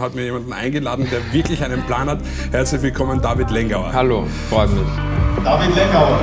[0.00, 2.20] hat mir jemanden eingeladen, der wirklich einen Plan hat.
[2.50, 3.92] Herzlich willkommen, David Lengauer.
[3.92, 4.86] Hallo, freut mich.
[5.44, 6.18] David Lengauer.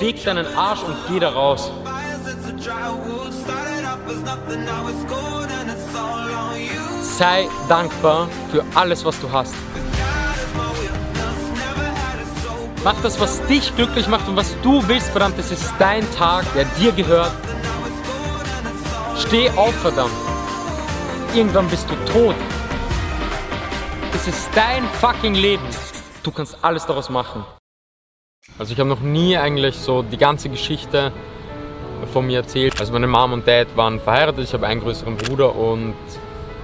[0.00, 1.70] Beweg deinen Arsch und geh da raus.
[7.18, 9.54] Sei dankbar für alles, was du hast.
[12.82, 15.38] Mach das, was dich glücklich macht und was du willst, verdammt.
[15.38, 17.32] Es ist dein Tag, der dir gehört.
[19.18, 20.14] Steh auf, verdammt.
[21.34, 22.34] Irgendwann bist du tot.
[24.14, 25.64] Es ist dein fucking Leben.
[26.22, 27.44] Du kannst alles daraus machen.
[28.58, 31.12] Also ich habe noch nie eigentlich so die ganze Geschichte
[32.06, 32.78] von mir erzählt.
[32.80, 35.94] Also meine Mom und Dad waren verheiratet, ich habe einen größeren Bruder und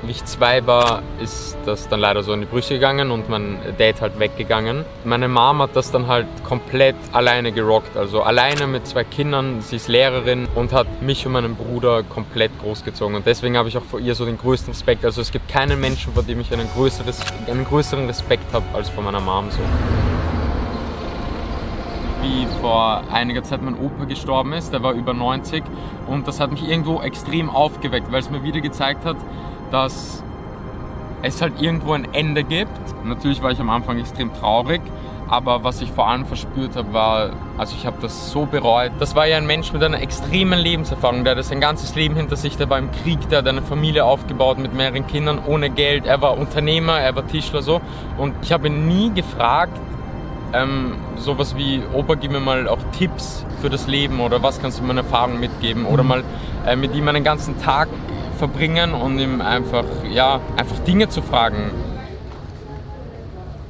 [0.03, 3.59] wie ich zwei war, ist das dann leider so in die Brüche gegangen und mein
[3.79, 4.85] Dad halt weggegangen.
[5.05, 9.61] Meine Mom hat das dann halt komplett alleine gerockt, also alleine mit zwei Kindern.
[9.63, 13.17] Sie ist Lehrerin und hat mich und meinen Bruder komplett großgezogen.
[13.17, 15.05] Und deswegen habe ich auch vor ihr so den größten Respekt.
[15.05, 18.89] Also es gibt keinen Menschen, vor dem ich einen, größeres, einen größeren Respekt habe als
[18.91, 19.59] vor meiner Mom so
[22.23, 25.63] wie vor einiger Zeit mein Opa gestorben ist, der war über 90
[26.07, 29.17] und das hat mich irgendwo extrem aufgeweckt, weil es mir wieder gezeigt hat,
[29.71, 30.23] dass
[31.23, 32.71] es halt irgendwo ein Ende gibt.
[33.05, 34.81] Natürlich war ich am Anfang extrem traurig,
[35.29, 38.93] aber was ich vor allem verspürt habe, war, also ich habe das so bereut.
[39.01, 42.37] Das war ja ein Mensch mit einer extremen Lebenserfahrung, der hat sein ganzes Leben hinter
[42.37, 46.07] sich, der war im Krieg, der hat eine Familie aufgebaut mit mehreren Kindern, ohne Geld,
[46.07, 47.81] er war Unternehmer, er war Tischler so
[48.19, 49.77] und ich habe ihn nie gefragt,
[50.53, 54.79] ähm, sowas wie, Opa, gib mir mal auch Tipps für das Leben oder was kannst
[54.79, 56.25] du mir eine Erfahrung mitgeben oder mal
[56.67, 57.89] äh, mit ihm einen ganzen Tag
[58.39, 61.71] verbringen und ihm einfach, ja, einfach Dinge zu fragen.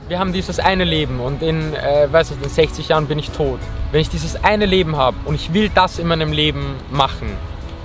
[0.08, 3.30] Wir haben dieses eine Leben und in, äh, weiß ich, in 60 Jahren bin ich
[3.30, 3.58] tot.
[3.91, 7.28] Wenn ich dieses eine Leben habe und ich will das in meinem Leben machen,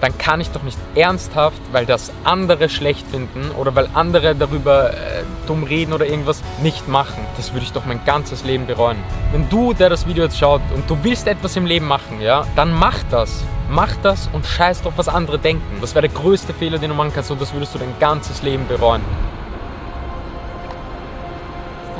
[0.01, 4.91] dann kann ich doch nicht ernsthaft, weil das andere schlecht finden oder weil andere darüber
[4.91, 7.23] äh, dumm reden oder irgendwas nicht machen.
[7.38, 8.97] Das würde ich doch mein ganzes Leben bereuen.
[9.31, 12.45] Wenn du, der das Video jetzt schaut und du willst etwas im Leben machen, ja,
[12.56, 13.44] dann mach das.
[13.69, 15.79] Mach das und scheiß drauf, was andere denken.
[15.79, 18.41] Das wäre der größte Fehler, den du machen kannst und das würdest du dein ganzes
[18.41, 19.01] Leben bereuen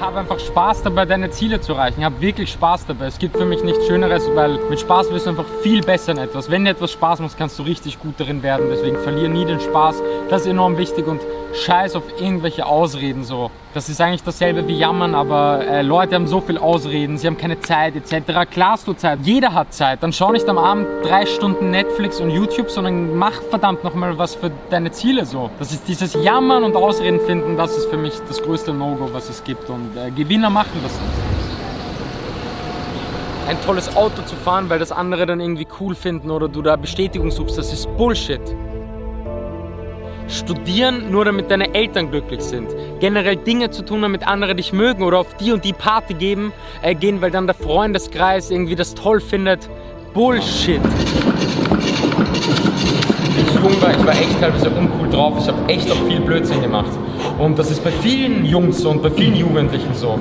[0.01, 2.00] habe einfach Spaß dabei, deine Ziele zu erreichen.
[2.00, 3.06] Ich habe wirklich Spaß dabei.
[3.06, 6.17] Es gibt für mich nichts Schöneres, weil mit Spaß wirst du einfach viel besser in
[6.17, 6.50] etwas.
[6.50, 8.66] Wenn dir etwas Spaß macht, kannst du richtig gut darin werden.
[8.69, 10.01] Deswegen verliere nie den Spaß.
[10.29, 11.22] Das ist enorm wichtig und
[11.53, 13.51] scheiß auf irgendwelche Ausreden so.
[13.73, 17.38] Das ist eigentlich dasselbe wie Jammern, aber äh, Leute haben so viel Ausreden, sie haben
[17.38, 18.50] keine Zeit etc.
[18.50, 20.03] Klar hast du Zeit, jeder hat Zeit.
[20.03, 24.35] Dann schau nicht am Abend drei Stunden Netflix und YouTube, sondern mach verdammt nochmal was
[24.35, 25.50] für deine Ziele so.
[25.59, 29.29] Das ist dieses Jammern und Ausreden finden, das ist für mich das größte No-Go, was
[29.29, 29.69] es gibt.
[29.69, 31.41] Und äh, Gewinner machen das nicht
[33.47, 36.78] ein tolles Auto zu fahren, weil das andere dann irgendwie cool finden oder du da
[36.78, 38.39] Bestätigung suchst, das ist Bullshit.
[40.31, 42.69] Studieren nur damit deine Eltern glücklich sind.
[43.00, 46.53] Generell Dinge zu tun, damit andere dich mögen oder auf die und die Party geben,
[46.81, 49.69] äh, gehen, weil dann der Freundeskreis irgendwie das toll findet.
[50.14, 50.81] Bullshit.
[53.38, 55.38] Ich jung war, ich war echt teilweise uncool drauf.
[55.40, 56.92] Ich habe echt auch viel Blödsinn gemacht.
[57.38, 60.19] Und das ist bei vielen Jungs und bei vielen Jugendlichen so.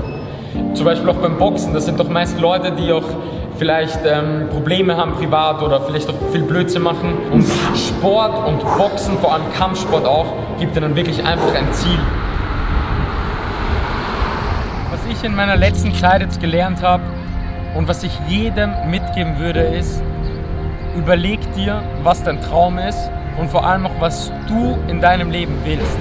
[0.74, 1.74] Zum Beispiel auch beim Boxen.
[1.74, 3.04] Das sind doch meist Leute, die auch
[3.58, 7.12] vielleicht ähm, Probleme haben privat oder vielleicht auch viel Blödsinn machen.
[7.30, 7.44] Und
[7.76, 10.26] Sport und Boxen, vor allem Kampfsport auch,
[10.58, 11.98] gibt dir dann wirklich einfach ein Ziel.
[14.90, 17.02] Was ich in meiner letzten Zeit jetzt gelernt habe
[17.76, 20.02] und was ich jedem mitgeben würde, ist,
[20.96, 25.54] überleg dir, was dein Traum ist und vor allem auch, was du in deinem Leben
[25.64, 25.98] willst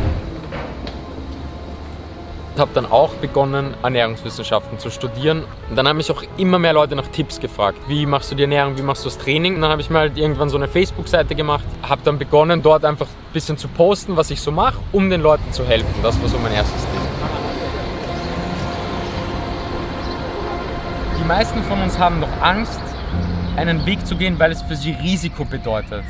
[2.59, 5.43] habe dann auch begonnen, Ernährungswissenschaften zu studieren.
[5.69, 7.79] Und dann haben mich auch immer mehr Leute nach Tipps gefragt.
[7.87, 9.55] Wie machst du die Ernährung, wie machst du das Training?
[9.55, 12.85] Und dann habe ich mal halt irgendwann so eine Facebook-Seite gemacht, habe dann begonnen, dort
[12.85, 15.93] einfach ein bisschen zu posten, was ich so mache, um den Leuten zu helfen.
[16.03, 17.01] Das war so mein erstes Ding.
[21.19, 22.81] Die meisten von uns haben noch Angst,
[23.55, 26.03] einen Weg zu gehen, weil es für sie Risiko bedeutet.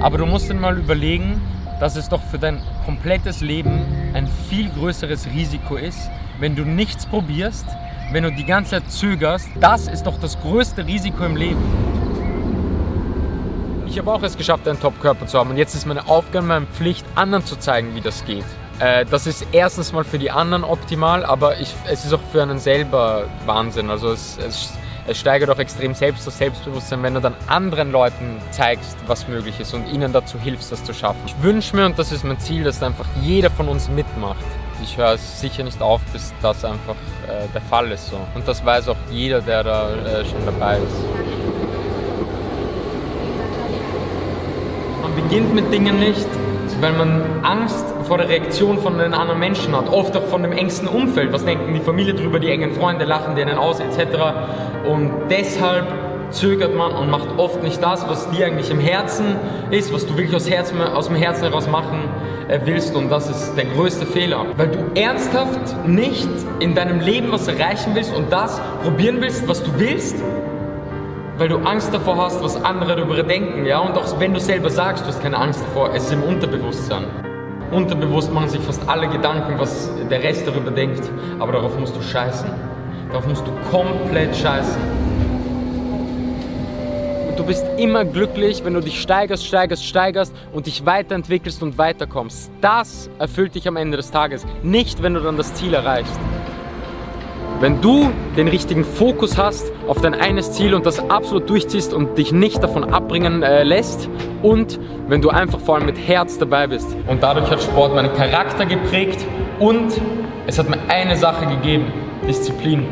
[0.00, 1.40] Aber du musst dann mal überlegen,
[1.80, 7.06] dass es doch für dein komplettes Leben ein viel größeres Risiko ist, wenn du nichts
[7.06, 7.66] probierst,
[8.12, 9.48] wenn du die ganze Zeit zögerst.
[9.60, 11.62] Das ist doch das größte Risiko im Leben.
[13.86, 16.66] Ich habe auch es geschafft, einen Top-Körper zu haben und jetzt ist meine Aufgabe, meine
[16.66, 18.44] Pflicht, anderen zu zeigen, wie das geht.
[18.78, 22.42] Äh, das ist erstens mal für die anderen optimal, aber ich, es ist auch für
[22.42, 23.90] einen selber Wahnsinn.
[23.90, 24.72] Also es, es
[25.10, 29.58] es steigert auch extrem selbst das Selbstbewusstsein, wenn du dann anderen Leuten zeigst, was möglich
[29.58, 31.20] ist und ihnen dazu hilfst, das zu schaffen.
[31.26, 34.44] Ich wünsche mir, und das ist mein Ziel, dass einfach jeder von uns mitmacht.
[34.80, 36.94] Ich höre sicher nicht auf, bis das einfach
[37.26, 38.08] äh, der Fall ist.
[38.08, 38.20] So.
[38.36, 40.96] Und das weiß auch jeder, der da äh, schon dabei ist.
[45.02, 46.28] Man beginnt mit Dingen nicht,
[46.80, 50.52] weil man Angst vor der Reaktion von den anderen Menschen hat, oft auch von dem
[50.52, 51.32] engsten Umfeld.
[51.32, 53.98] Was denken die Familie drüber, die engen Freunde lachen denen aus etc.
[54.88, 55.86] Und deshalb
[56.30, 59.36] zögert man und macht oft nicht das, was dir eigentlich im Herzen
[59.70, 62.04] ist, was du wirklich aus, Herzen, aus dem Herzen heraus machen
[62.48, 62.94] äh, willst.
[62.94, 64.46] Und das ist der größte Fehler.
[64.56, 66.28] Weil du ernsthaft nicht
[66.60, 70.16] in deinem Leben was erreichen willst und das probieren willst, was du willst,
[71.40, 73.64] weil du Angst davor hast, was andere darüber denken.
[73.64, 73.78] Ja?
[73.78, 77.06] Und auch wenn du selber sagst, du hast keine Angst davor, es ist im Unterbewusstsein.
[77.72, 81.02] Unterbewusst machen sich fast alle Gedanken, was der Rest darüber denkt.
[81.38, 82.50] Aber darauf musst du scheißen.
[83.08, 84.82] Darauf musst du komplett scheißen.
[87.38, 92.50] Du bist immer glücklich, wenn du dich steigerst, steigerst, steigerst und dich weiterentwickelst und weiterkommst.
[92.60, 94.44] Das erfüllt dich am Ende des Tages.
[94.62, 96.20] Nicht, wenn du dann das Ziel erreichst.
[97.60, 102.16] Wenn du den richtigen Fokus hast auf dein eines Ziel und das absolut durchziehst und
[102.16, 104.08] dich nicht davon abbringen äh, lässt
[104.42, 106.96] und wenn du einfach vor allem mit Herz dabei bist.
[107.06, 109.26] Und dadurch hat Sport meinen Charakter geprägt
[109.58, 109.92] und
[110.46, 111.92] es hat mir eine Sache gegeben,
[112.26, 112.86] Disziplin.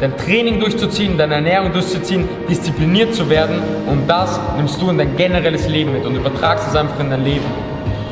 [0.00, 5.16] Dein Training durchzuziehen, deine Ernährung durchzuziehen, diszipliniert zu werden und das nimmst du in dein
[5.16, 7.46] generelles Leben mit und übertragst es einfach in dein Leben.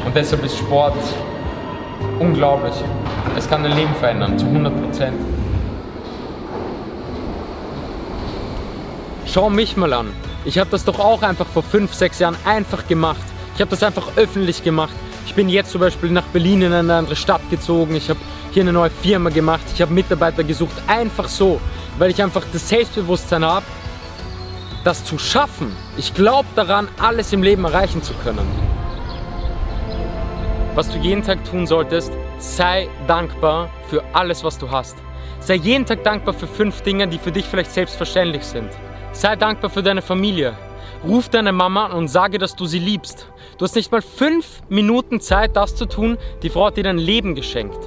[0.05, 0.95] Und deshalb ist Sport
[2.21, 2.75] unglaublich.
[3.37, 5.17] Es kann dein Leben verändern, zu 100 Prozent.
[9.37, 10.15] Schau mich mal an.
[10.47, 13.21] Ich habe das doch auch einfach vor fünf, sechs Jahren einfach gemacht.
[13.55, 14.95] Ich habe das einfach öffentlich gemacht.
[15.27, 17.97] Ich bin jetzt zum Beispiel nach Berlin in eine andere Stadt gezogen.
[17.97, 18.19] Ich habe
[18.53, 19.61] hier eine neue Firma gemacht.
[19.75, 20.73] Ich habe Mitarbeiter gesucht.
[20.87, 21.61] Einfach so,
[21.99, 23.67] weil ich einfach das Selbstbewusstsein habe,
[24.85, 25.77] das zu schaffen.
[25.99, 28.49] Ich glaube daran, alles im Leben erreichen zu können.
[30.75, 34.97] Was du jeden Tag tun solltest, sei dankbar für alles, was du hast.
[35.41, 38.71] Sei jeden Tag dankbar für fünf Dinge, die für dich vielleicht selbstverständlich sind.
[39.19, 40.53] Sei dankbar für deine Familie.
[41.03, 43.27] Ruf deine Mama an und sage, dass du sie liebst.
[43.57, 46.19] Du hast nicht mal fünf Minuten Zeit, das zu tun.
[46.43, 47.79] Die Frau hat dir dein Leben geschenkt.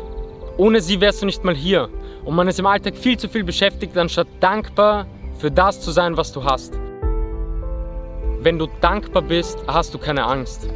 [0.58, 1.88] Ohne sie wärst du nicht mal hier.
[2.26, 5.06] Und man ist im Alltag viel zu viel beschäftigt, anstatt dankbar
[5.38, 6.74] für das zu sein, was du hast.
[8.42, 10.68] Wenn du dankbar bist, hast du keine Angst.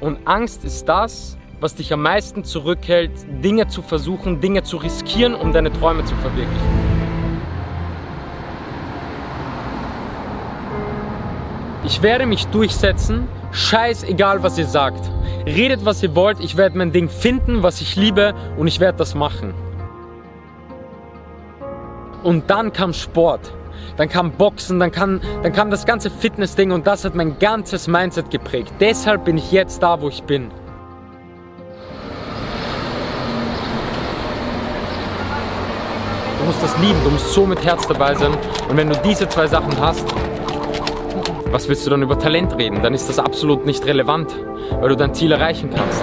[0.00, 3.12] Und Angst ist das, was dich am meisten zurückhält,
[3.44, 6.79] Dinge zu versuchen, Dinge zu riskieren, um deine Träume zu verwirklichen.
[11.90, 15.10] Ich werde mich durchsetzen, scheißegal was ihr sagt.
[15.44, 18.96] Redet was ihr wollt, ich werde mein Ding finden, was ich liebe und ich werde
[18.96, 19.52] das machen.
[22.22, 23.52] Und dann kam Sport,
[23.96, 27.88] dann kam Boxen, dann kam, dann kam das ganze Fitness-Ding und das hat mein ganzes
[27.88, 28.72] Mindset geprägt.
[28.78, 30.48] Deshalb bin ich jetzt da, wo ich bin.
[36.38, 38.32] Du musst das lieben, du musst so mit Herz dabei sein.
[38.68, 40.06] Und wenn du diese zwei Sachen hast,
[41.50, 42.80] was willst du dann über Talent reden?
[42.82, 44.34] Dann ist das absolut nicht relevant,
[44.80, 46.02] weil du dein Ziel erreichen kannst.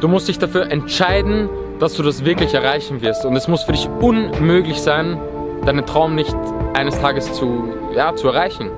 [0.00, 1.48] Du musst dich dafür entscheiden,
[1.78, 3.24] dass du das wirklich erreichen wirst.
[3.24, 5.18] Und es muss für dich unmöglich sein,
[5.64, 6.36] deinen Traum nicht
[6.74, 8.70] eines Tages zu, ja, zu erreichen.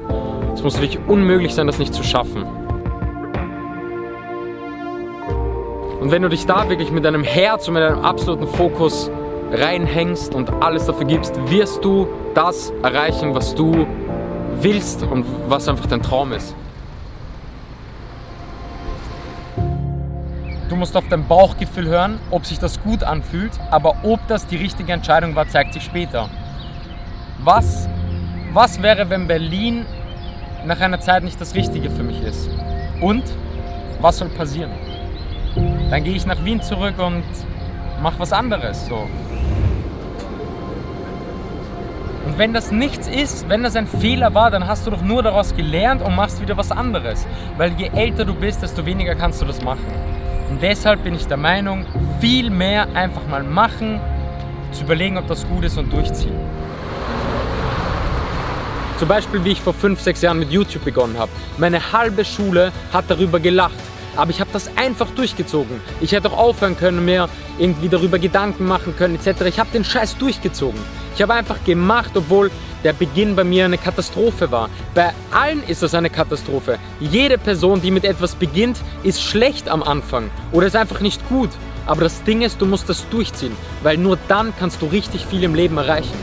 [0.55, 2.45] Es muss für dich unmöglich sein, das nicht zu schaffen.
[6.01, 9.11] Und wenn du dich da wirklich mit deinem Herz und mit deinem absoluten Fokus
[9.51, 13.87] reinhängst und alles dafür gibst, wirst du das erreichen, was du
[14.61, 16.55] willst und was einfach dein Traum ist.
[20.69, 24.57] Du musst auf dein Bauchgefühl hören, ob sich das gut anfühlt, aber ob das die
[24.57, 26.31] richtige Entscheidung war, zeigt sich später.
[27.43, 27.89] Was,
[28.53, 29.85] was wäre, wenn Berlin
[30.65, 32.49] nach einer Zeit nicht das Richtige für mich ist?
[33.01, 33.25] Und
[34.01, 34.71] was soll passieren?
[35.91, 37.25] Dann gehe ich nach Wien zurück und
[38.01, 38.87] mache was anderes.
[38.87, 39.09] So.
[42.31, 45.21] Und wenn das nichts ist, wenn das ein Fehler war, dann hast du doch nur
[45.21, 47.27] daraus gelernt und machst wieder was anderes.
[47.57, 49.85] Weil je älter du bist, desto weniger kannst du das machen.
[50.49, 51.85] Und deshalb bin ich der Meinung,
[52.21, 54.01] viel mehr einfach mal machen,
[54.71, 56.39] zu überlegen, ob das gut ist und durchziehen.
[58.97, 61.33] Zum Beispiel, wie ich vor 5, 6 Jahren mit YouTube begonnen habe.
[61.59, 63.75] Meine halbe Schule hat darüber gelacht.
[64.17, 65.81] Aber ich habe das einfach durchgezogen.
[66.01, 69.43] Ich hätte auch aufhören können, mir irgendwie darüber Gedanken machen können etc.
[69.43, 70.81] Ich habe den Scheiß durchgezogen.
[71.15, 72.51] Ich habe einfach gemacht, obwohl
[72.85, 74.71] der Beginn bei mir eine Katastrophe war.
[74.95, 76.79] Bei allen ist das eine Katastrophe.
[76.99, 81.51] Jede Person, die mit etwas beginnt, ist schlecht am Anfang oder ist einfach nicht gut.
[81.87, 85.43] Aber das Ding ist, du musst das durchziehen, weil nur dann kannst du richtig viel
[85.43, 86.15] im Leben erreichen.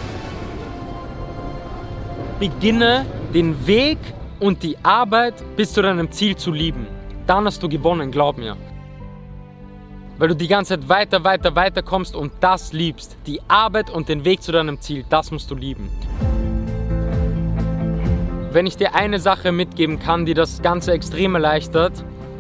[2.40, 3.98] beginne den Weg
[4.40, 6.88] und die Arbeit bis zu deinem Ziel zu lieben.
[7.28, 8.56] Dann hast du gewonnen, glaub mir.
[10.18, 13.18] Weil du die ganze Zeit weiter, weiter, weiter kommst und das liebst.
[13.28, 15.90] Die Arbeit und den Weg zu deinem Ziel, das musst du lieben.
[18.54, 21.92] Wenn ich dir eine Sache mitgeben kann, die das Ganze extrem erleichtert,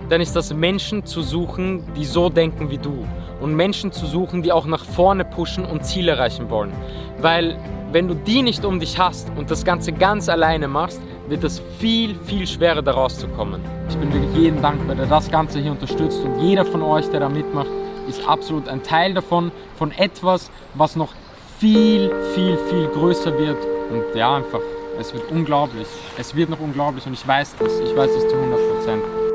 [0.07, 3.05] dann ist das Menschen zu suchen, die so denken wie du.
[3.41, 6.71] Und Menschen zu suchen, die auch nach vorne pushen und Ziele erreichen wollen.
[7.19, 7.57] Weil
[7.91, 11.61] wenn du die nicht um dich hast und das Ganze ganz alleine machst, wird es
[11.79, 13.61] viel, viel schwerer da rauszukommen.
[13.89, 17.19] Ich bin wirklich jedem dankbar, der das Ganze hier unterstützt und jeder von euch, der
[17.19, 17.69] da mitmacht,
[18.07, 21.13] ist absolut ein Teil davon, von etwas, was noch
[21.59, 23.57] viel, viel, viel größer wird.
[23.91, 24.61] Und ja, einfach,
[24.99, 25.87] es wird unglaublich.
[26.17, 27.79] Es wird noch unglaublich und ich weiß das.
[27.79, 29.26] Ich weiß das zu 100 Prozent.